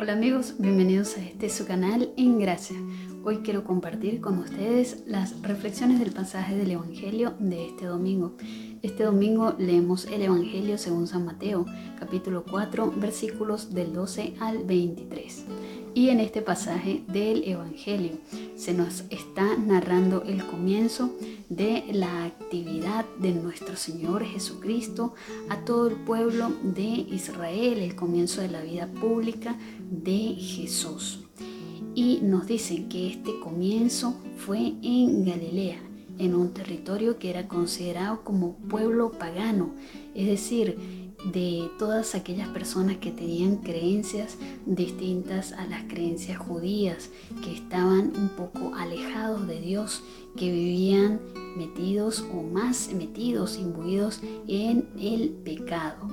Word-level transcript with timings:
Hola 0.00 0.14
amigos, 0.14 0.54
bienvenidos 0.56 1.18
a 1.18 1.20
este 1.20 1.50
su 1.50 1.66
canal 1.66 2.10
En 2.16 2.38
Gracia. 2.38 2.78
Hoy 3.22 3.40
quiero 3.44 3.64
compartir 3.64 4.22
con 4.22 4.38
ustedes 4.38 5.02
las 5.06 5.42
reflexiones 5.42 6.00
del 6.00 6.10
pasaje 6.10 6.56
del 6.56 6.70
Evangelio 6.70 7.34
de 7.38 7.66
este 7.66 7.84
domingo. 7.84 8.34
Este 8.80 9.04
domingo 9.04 9.54
leemos 9.58 10.06
el 10.06 10.22
Evangelio 10.22 10.78
según 10.78 11.06
San 11.06 11.26
Mateo, 11.26 11.66
capítulo 11.98 12.44
4, 12.50 12.94
versículos 12.96 13.74
del 13.74 13.92
12 13.92 14.36
al 14.40 14.64
23. 14.64 15.44
Y 15.92 16.10
en 16.10 16.20
este 16.20 16.40
pasaje 16.40 17.02
del 17.08 17.42
Evangelio 17.44 18.12
se 18.56 18.72
nos 18.72 19.04
está 19.10 19.56
narrando 19.56 20.22
el 20.22 20.46
comienzo 20.46 21.16
de 21.48 21.84
la 21.92 22.26
actividad 22.26 23.04
de 23.18 23.32
nuestro 23.32 23.74
Señor 23.74 24.24
Jesucristo 24.24 25.14
a 25.48 25.64
todo 25.64 25.88
el 25.88 25.96
pueblo 25.96 26.52
de 26.62 26.84
Israel, 26.84 27.78
el 27.78 27.96
comienzo 27.96 28.40
de 28.40 28.48
la 28.48 28.62
vida 28.62 28.86
pública 28.86 29.58
de 29.90 30.36
Jesús. 30.38 31.24
Y 31.96 32.20
nos 32.22 32.46
dicen 32.46 32.88
que 32.88 33.08
este 33.08 33.40
comienzo 33.40 34.14
fue 34.36 34.74
en 34.82 35.24
Galilea, 35.24 35.80
en 36.18 36.36
un 36.36 36.54
territorio 36.54 37.18
que 37.18 37.30
era 37.30 37.48
considerado 37.48 38.22
como 38.22 38.54
pueblo 38.68 39.10
pagano, 39.10 39.74
es 40.14 40.28
decir, 40.28 41.09
de 41.24 41.70
todas 41.78 42.14
aquellas 42.14 42.48
personas 42.48 42.96
que 42.96 43.10
tenían 43.10 43.56
creencias 43.56 44.36
distintas 44.66 45.52
a 45.52 45.66
las 45.66 45.84
creencias 45.84 46.38
judías, 46.38 47.10
que 47.44 47.52
estaban 47.52 48.12
un 48.16 48.30
poco 48.30 48.74
alejados 48.74 49.46
de 49.46 49.60
Dios, 49.60 50.02
que 50.36 50.50
vivían 50.50 51.20
metidos 51.56 52.24
o 52.32 52.42
más 52.42 52.92
metidos, 52.92 53.58
imbuidos 53.58 54.20
en 54.48 54.88
el 54.98 55.30
pecado. 55.30 56.08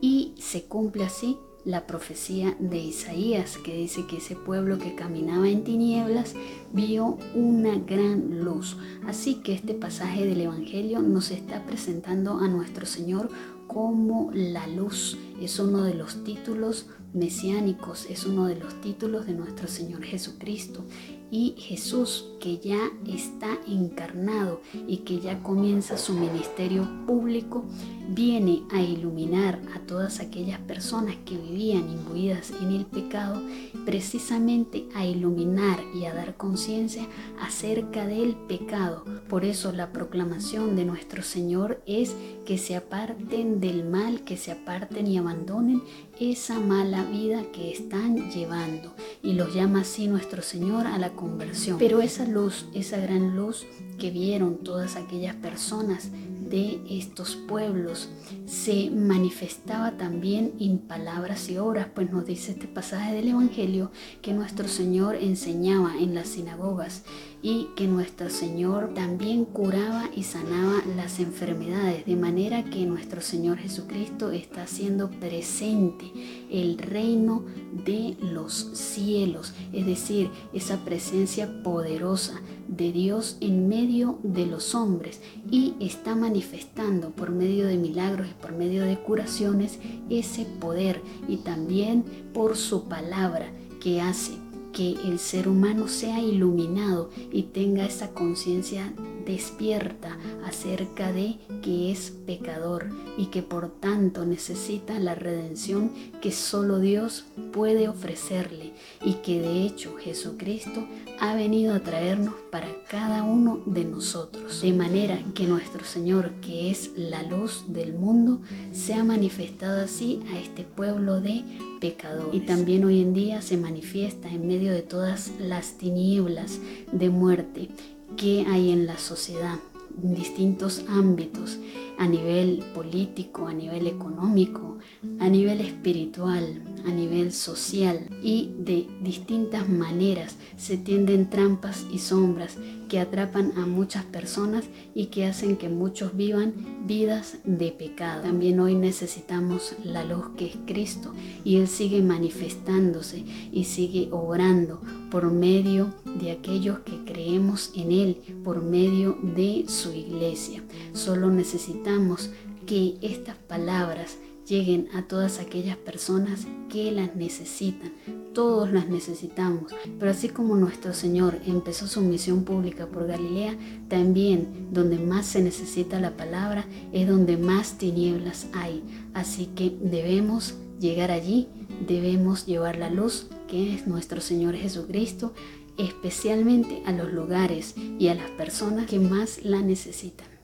Y 0.00 0.34
se 0.38 0.64
cumple 0.64 1.04
así 1.04 1.36
la 1.64 1.86
profecía 1.86 2.56
de 2.58 2.78
Isaías, 2.78 3.58
que 3.58 3.76
dice 3.76 4.06
que 4.06 4.18
ese 4.18 4.36
pueblo 4.36 4.78
que 4.78 4.94
caminaba 4.94 5.48
en 5.50 5.64
tinieblas 5.64 6.34
vio 6.72 7.18
una 7.34 7.76
gran 7.78 8.42
luz. 8.42 8.78
Así 9.06 9.36
que 9.42 9.52
este 9.52 9.74
pasaje 9.74 10.24
del 10.24 10.40
Evangelio 10.40 11.02
nos 11.02 11.30
está 11.30 11.64
presentando 11.64 12.38
a 12.38 12.48
nuestro 12.48 12.86
Señor 12.86 13.28
como 13.68 14.32
la 14.34 14.66
luz. 14.66 15.16
Es 15.40 15.60
uno 15.60 15.84
de 15.84 15.94
los 15.94 16.24
títulos 16.24 16.86
mesiánicos, 17.12 18.06
es 18.10 18.24
uno 18.24 18.46
de 18.46 18.56
los 18.56 18.80
títulos 18.80 19.26
de 19.26 19.34
nuestro 19.34 19.68
Señor 19.68 20.02
Jesucristo 20.02 20.84
y 21.30 21.54
Jesús 21.58 22.26
que 22.40 22.58
ya 22.58 22.90
está 23.06 23.58
encarnado 23.66 24.60
y 24.86 24.98
que 24.98 25.20
ya 25.20 25.42
comienza 25.42 25.98
su 25.98 26.14
ministerio 26.14 26.88
público, 27.06 27.64
viene 28.08 28.62
a 28.70 28.80
iluminar 28.80 29.60
a 29.74 29.80
todas 29.80 30.20
aquellas 30.20 30.60
personas 30.60 31.16
que 31.26 31.36
vivían 31.36 31.90
imbuidas 31.90 32.52
en 32.62 32.72
el 32.72 32.86
pecado, 32.86 33.42
precisamente 33.84 34.88
a 34.94 35.04
iluminar 35.04 35.78
y 35.94 36.06
a 36.06 36.14
dar 36.14 36.36
conciencia 36.36 37.06
acerca 37.40 38.06
del 38.06 38.34
pecado. 38.34 39.04
Por 39.28 39.44
eso 39.44 39.72
la 39.72 39.92
proclamación 39.92 40.76
de 40.76 40.84
nuestro 40.84 41.22
Señor 41.22 41.82
es 41.86 42.14
que 42.46 42.56
se 42.56 42.76
aparten 42.76 43.60
del 43.60 43.84
mal, 43.84 44.24
que 44.24 44.36
se 44.36 44.52
aparten 44.52 45.06
y 45.06 45.18
abandonen 45.18 45.82
esa 46.18 46.58
mala 46.58 47.04
vida 47.04 47.42
que 47.52 47.70
están 47.70 48.30
llevando. 48.30 48.94
Y 49.22 49.32
los 49.32 49.54
llama 49.54 49.80
así 49.80 50.06
nuestro 50.06 50.42
Señor 50.42 50.86
a 50.86 50.98
la 50.98 51.10
conversión. 51.10 51.78
Pero 51.78 52.00
esa 52.00 52.24
luz, 52.24 52.66
esa 52.74 52.98
gran 52.98 53.36
luz 53.36 53.66
que 53.98 54.10
vieron 54.10 54.58
todas 54.58 54.96
aquellas 54.96 55.34
personas 55.34 56.10
de 56.48 56.80
estos 56.88 57.36
pueblos 57.36 58.08
se 58.46 58.90
manifestaba 58.90 59.96
también 59.96 60.54
en 60.58 60.78
palabras 60.78 61.48
y 61.50 61.58
obras, 61.58 61.88
pues 61.94 62.10
nos 62.10 62.24
dice 62.24 62.52
este 62.52 62.66
pasaje 62.66 63.14
del 63.14 63.28
Evangelio 63.28 63.90
que 64.22 64.32
nuestro 64.32 64.68
Señor 64.68 65.16
enseñaba 65.16 65.96
en 65.98 66.14
las 66.14 66.28
sinagogas 66.28 67.04
y 67.42 67.68
que 67.76 67.86
nuestro 67.86 68.30
Señor 68.30 68.94
también 68.94 69.44
curaba 69.44 70.10
y 70.14 70.24
sanaba 70.24 70.82
las 70.96 71.20
enfermedades, 71.20 72.06
de 72.06 72.16
manera 72.16 72.64
que 72.64 72.86
nuestro 72.86 73.20
Señor 73.20 73.58
Jesucristo 73.58 74.30
está 74.30 74.62
haciendo 74.62 75.10
presente 75.10 76.12
el 76.50 76.78
reino 76.78 77.44
de 77.84 78.16
los 78.20 78.70
cielos, 78.74 79.52
es 79.72 79.86
decir, 79.86 80.30
esa 80.52 80.84
presencia 80.84 81.62
poderosa 81.62 82.40
de 82.68 82.92
Dios 82.92 83.36
en 83.40 83.68
medio 83.68 84.18
de 84.22 84.46
los 84.46 84.74
hombres 84.74 85.20
y 85.50 85.74
está 85.80 86.14
manifestando 86.14 87.10
por 87.10 87.30
medio 87.30 87.66
de 87.66 87.76
milagros 87.76 88.28
y 88.28 88.42
por 88.42 88.52
medio 88.52 88.84
de 88.84 88.98
curaciones 88.98 89.78
ese 90.10 90.44
poder 90.44 91.02
y 91.28 91.38
también 91.38 92.04
por 92.32 92.56
su 92.56 92.84
palabra 92.88 93.50
que 93.80 94.00
hace 94.00 94.32
que 94.72 94.92
el 94.92 95.18
ser 95.18 95.48
humano 95.48 95.88
sea 95.88 96.20
iluminado 96.20 97.10
y 97.32 97.44
tenga 97.44 97.86
esa 97.86 98.12
conciencia 98.12 98.92
despierta 99.28 100.16
acerca 100.44 101.12
de 101.12 101.36
que 101.62 101.92
es 101.92 102.10
pecador 102.26 102.88
y 103.18 103.26
que 103.26 103.42
por 103.42 103.68
tanto 103.68 104.24
necesita 104.24 104.98
la 104.98 105.14
redención 105.14 105.92
que 106.22 106.32
solo 106.32 106.78
Dios 106.78 107.26
puede 107.52 107.88
ofrecerle 107.88 108.72
y 109.04 109.14
que 109.14 109.40
de 109.40 109.62
hecho 109.64 109.94
Jesucristo 109.96 110.86
ha 111.20 111.34
venido 111.34 111.74
a 111.74 111.80
traernos 111.80 112.34
para 112.50 112.68
cada 112.88 113.22
uno 113.22 113.60
de 113.66 113.84
nosotros. 113.84 114.62
De 114.62 114.72
manera 114.72 115.20
que 115.34 115.46
nuestro 115.46 115.84
Señor, 115.84 116.30
que 116.40 116.70
es 116.70 116.92
la 116.96 117.22
luz 117.22 117.64
del 117.68 117.92
mundo, 117.92 118.40
sea 118.72 119.04
manifestado 119.04 119.82
así 119.82 120.20
a 120.32 120.38
este 120.38 120.64
pueblo 120.64 121.20
de 121.20 121.44
pecadores. 121.80 122.34
Y 122.34 122.40
también 122.40 122.84
hoy 122.84 123.02
en 123.02 123.12
día 123.12 123.42
se 123.42 123.58
manifiesta 123.58 124.28
en 124.28 124.46
medio 124.46 124.72
de 124.72 124.82
todas 124.82 125.32
las 125.38 125.76
tinieblas 125.76 126.60
de 126.92 127.10
muerte 127.10 127.68
que 128.18 128.44
hay 128.48 128.72
en 128.72 128.86
la 128.86 128.98
sociedad, 128.98 129.60
en 130.02 130.14
distintos 130.14 130.84
ámbitos, 130.88 131.58
a 131.98 132.06
nivel 132.06 132.64
político, 132.74 133.46
a 133.46 133.52
nivel 133.52 133.86
económico, 133.86 134.78
a 135.20 135.28
nivel 135.28 135.60
espiritual, 135.60 136.62
a 136.86 136.90
nivel 136.90 137.32
social 137.32 138.08
y 138.22 138.52
de 138.58 138.88
distintas 139.02 139.68
maneras 139.68 140.36
se 140.56 140.76
tienden 140.76 141.28
trampas 141.28 141.86
y 141.92 141.98
sombras 141.98 142.56
que 142.88 143.00
atrapan 143.00 143.52
a 143.56 143.66
muchas 143.66 144.04
personas 144.04 144.64
y 144.94 145.06
que 145.06 145.26
hacen 145.26 145.56
que 145.56 145.68
muchos 145.68 146.16
vivan 146.16 146.54
vidas 146.86 147.38
de 147.44 147.72
pecado. 147.72 148.22
También 148.22 148.60
hoy 148.60 148.74
necesitamos 148.74 149.74
la 149.84 150.04
luz 150.04 150.30
que 150.36 150.46
es 150.46 150.56
Cristo 150.66 151.12
y 151.44 151.56
Él 151.56 151.68
sigue 151.68 152.00
manifestándose 152.00 153.24
y 153.52 153.64
sigue 153.64 154.08
obrando 154.12 154.80
por 155.10 155.30
medio 155.30 155.92
de 156.04 156.30
aquellos 156.30 156.78
que 156.80 157.04
creemos 157.18 157.72
en 157.74 157.90
Él, 157.90 158.16
por 158.44 158.62
medio 158.62 159.18
de 159.20 159.64
su 159.66 159.90
iglesia. 159.92 160.62
Solo 160.92 161.30
necesitamos 161.30 162.30
que 162.64 162.96
estas 163.02 163.36
palabras 163.36 164.18
lleguen 164.46 164.88
a 164.94 165.02
todas 165.02 165.40
aquellas 165.40 165.76
personas 165.76 166.46
que 166.68 166.92
las 166.92 167.16
necesitan. 167.16 167.92
Todos 168.34 168.72
las 168.72 168.88
necesitamos. 168.88 169.74
Pero 169.98 170.12
así 170.12 170.28
como 170.28 170.54
nuestro 170.54 170.94
Señor 170.94 171.40
empezó 171.44 171.88
su 171.88 172.02
misión 172.02 172.44
pública 172.44 172.86
por 172.86 173.08
Galilea, 173.08 173.56
también 173.88 174.68
donde 174.70 174.98
más 174.98 175.26
se 175.26 175.42
necesita 175.42 175.98
la 175.98 176.16
palabra 176.16 176.66
es 176.92 177.08
donde 177.08 177.36
más 177.36 177.78
tinieblas 177.78 178.46
hay. 178.52 178.84
Así 179.12 179.46
que 179.56 179.76
debemos 179.82 180.54
llegar 180.78 181.10
allí, 181.10 181.48
debemos 181.84 182.46
llevar 182.46 182.76
la 182.76 182.90
luz 182.90 183.26
que 183.48 183.74
es 183.74 183.88
nuestro 183.88 184.20
Señor 184.20 184.54
Jesucristo, 184.54 185.32
especialmente 185.78 186.82
a 186.86 186.92
los 186.92 187.12
lugares 187.12 187.74
y 187.76 188.08
a 188.08 188.14
las 188.14 188.30
personas 188.32 188.86
que 188.86 188.98
más 188.98 189.44
la 189.44 189.62
necesitan. 189.62 190.37